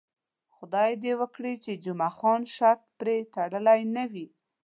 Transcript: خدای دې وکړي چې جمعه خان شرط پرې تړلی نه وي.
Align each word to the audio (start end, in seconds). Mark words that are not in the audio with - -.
خدای 0.55 0.91
دې 1.03 1.13
وکړي 1.21 1.53
چې 1.63 1.71
جمعه 1.83 2.11
خان 2.17 2.41
شرط 2.55 2.81
پرې 2.99 3.17
تړلی 3.33 3.81
نه 3.95 4.03
وي. 4.11 4.27